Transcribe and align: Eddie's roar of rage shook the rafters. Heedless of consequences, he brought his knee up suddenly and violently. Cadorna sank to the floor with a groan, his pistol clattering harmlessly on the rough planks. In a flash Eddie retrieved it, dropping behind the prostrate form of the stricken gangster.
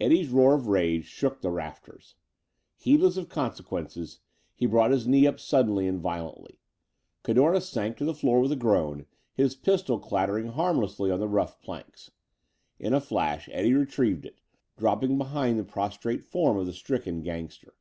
Eddie's 0.00 0.30
roar 0.30 0.54
of 0.54 0.68
rage 0.68 1.04
shook 1.04 1.42
the 1.42 1.50
rafters. 1.50 2.14
Heedless 2.78 3.18
of 3.18 3.28
consequences, 3.28 4.20
he 4.54 4.64
brought 4.64 4.90
his 4.90 5.06
knee 5.06 5.26
up 5.26 5.38
suddenly 5.38 5.86
and 5.86 6.00
violently. 6.00 6.60
Cadorna 7.22 7.60
sank 7.60 7.98
to 7.98 8.06
the 8.06 8.14
floor 8.14 8.40
with 8.40 8.50
a 8.52 8.56
groan, 8.56 9.04
his 9.34 9.54
pistol 9.54 9.98
clattering 9.98 10.46
harmlessly 10.52 11.10
on 11.10 11.20
the 11.20 11.28
rough 11.28 11.60
planks. 11.60 12.10
In 12.78 12.94
a 12.94 13.02
flash 13.02 13.50
Eddie 13.52 13.74
retrieved 13.74 14.24
it, 14.24 14.40
dropping 14.78 15.18
behind 15.18 15.58
the 15.58 15.62
prostrate 15.64 16.24
form 16.24 16.56
of 16.56 16.64
the 16.64 16.72
stricken 16.72 17.20
gangster. 17.22 17.74